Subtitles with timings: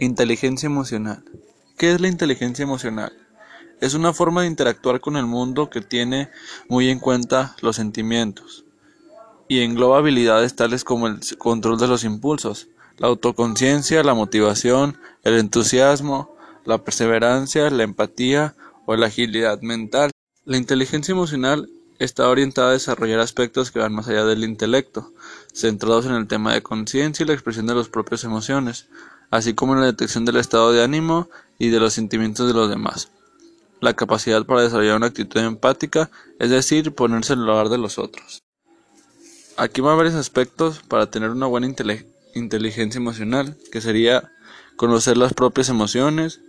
[0.00, 1.24] Inteligencia emocional.
[1.76, 3.12] ¿Qué es la inteligencia emocional?
[3.80, 6.30] Es una forma de interactuar con el mundo que tiene
[6.68, 8.64] muy en cuenta los sentimientos
[9.48, 15.36] y engloba habilidades tales como el control de los impulsos, la autoconciencia, la motivación, el
[15.36, 16.32] entusiasmo,
[16.64, 18.54] la perseverancia, la empatía
[18.86, 20.12] o la agilidad mental.
[20.44, 21.68] La inteligencia emocional
[21.98, 25.12] está orientada a desarrollar aspectos que van más allá del intelecto,
[25.52, 28.88] centrados en el tema de conciencia y la expresión de las propias emociones
[29.30, 32.68] así como en la detección del estado de ánimo y de los sentimientos de los
[32.68, 33.10] demás.
[33.80, 37.98] La capacidad para desarrollar una actitud empática, es decir, ponerse en el lugar de los
[37.98, 38.42] otros.
[39.56, 41.72] Aquí van varios aspectos para tener una buena
[42.34, 44.32] inteligencia emocional, que sería
[44.76, 46.40] conocer las propias emociones,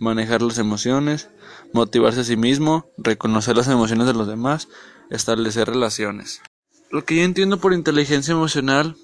[0.00, 1.28] manejar las emociones,
[1.72, 4.68] motivarse a sí mismo, reconocer las emociones de los demás,
[5.10, 6.42] establecer relaciones.
[6.90, 8.96] Lo que yo entiendo por inteligencia emocional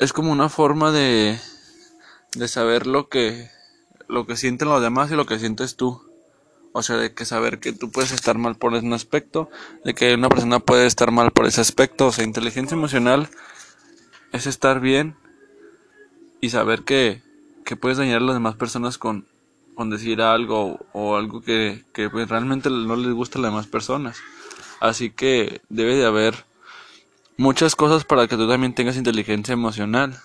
[0.00, 1.38] es como una forma de
[2.34, 3.48] de saber lo que
[4.08, 6.02] lo que sienten los demás y lo que sientes tú.
[6.72, 9.48] O sea, de que saber que tú puedes estar mal por un aspecto,
[9.84, 12.08] de que una persona puede estar mal por ese aspecto.
[12.08, 13.28] O sea, inteligencia emocional
[14.32, 15.16] es estar bien
[16.40, 17.22] y saber que,
[17.64, 19.28] que puedes dañar a las demás personas con,
[19.74, 23.66] con decir algo o algo que, que pues realmente no les gusta a las demás
[23.66, 24.18] personas.
[24.80, 26.44] Así que debe de haber
[27.36, 30.16] muchas cosas para que tú también tengas inteligencia emocional.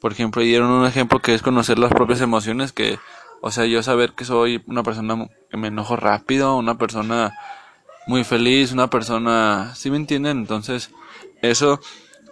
[0.00, 2.98] Por ejemplo, dieron un ejemplo que es conocer las propias emociones, que,
[3.40, 7.32] o sea, yo saber que soy una persona que me enojo rápido, una persona
[8.06, 10.38] muy feliz, una persona, ¿sí me entienden?
[10.38, 10.90] Entonces,
[11.42, 11.80] eso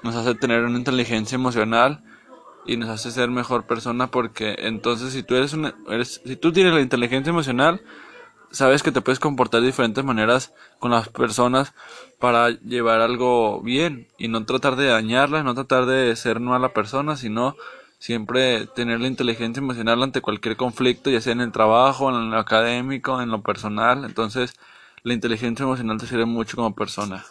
[0.03, 2.03] nos hace tener una inteligencia emocional
[2.67, 6.53] y nos hace ser mejor persona porque entonces si tú eres una, eres, si tú
[6.53, 7.83] tienes la inteligencia emocional,
[8.51, 11.73] sabes que te puedes comportar de diferentes maneras con las personas
[12.19, 17.17] para llevar algo bien y no tratar de dañarlas, no tratar de ser mala persona,
[17.17, 17.57] sino
[17.99, 22.39] siempre tener la inteligencia emocional ante cualquier conflicto, ya sea en el trabajo, en lo
[22.39, 24.05] académico, en lo personal.
[24.05, 24.55] Entonces,
[25.03, 27.21] la inteligencia emocional te sirve mucho como persona.